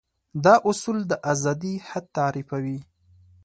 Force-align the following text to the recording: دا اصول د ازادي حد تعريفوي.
دا 0.45 0.55
اصول 0.69 0.97
د 1.11 1.13
ازادي 1.31 1.73
حد 1.87 2.05
تعريفوي. 2.17 2.79